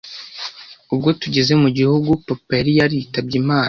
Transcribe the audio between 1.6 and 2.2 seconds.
mu gihugu,